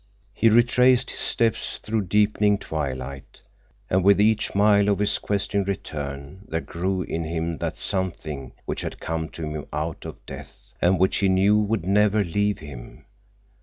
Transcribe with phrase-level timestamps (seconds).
[0.33, 3.41] He retraced his steps through deepening twilight,
[3.87, 8.81] and with each mile of his questing return there grew in him that something which
[8.81, 13.05] had come to him out of death, and which he knew would never leave him.